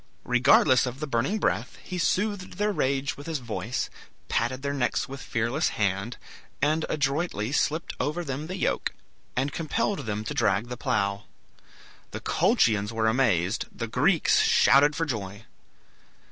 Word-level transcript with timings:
Regardless 0.25 0.87
of 0.87 0.99
the 0.99 1.05
burning 1.05 1.37
breath, 1.37 1.77
he 1.83 1.99
soothed 1.99 2.53
their 2.53 2.71
rage 2.71 3.15
with 3.17 3.27
his 3.27 3.37
voice, 3.37 3.87
patted 4.29 4.63
their 4.63 4.73
necks 4.73 5.07
with 5.07 5.21
fearless 5.21 5.69
hand, 5.77 6.17
and 6.59 6.87
adroitly 6.89 7.51
slipped 7.51 7.93
over 7.99 8.23
them 8.23 8.47
the 8.47 8.57
yoke, 8.57 8.93
and 9.35 9.53
compelled 9.53 10.07
them 10.07 10.23
to 10.23 10.33
drag 10.33 10.69
the 10.69 10.75
plough. 10.75 11.25
The 12.09 12.19
Colchians 12.19 12.91
were 12.91 13.05
amazed; 13.07 13.65
the 13.71 13.85
Greeks 13.87 14.41
shouted 14.41 14.95
for 14.95 15.05
joy. 15.05 15.45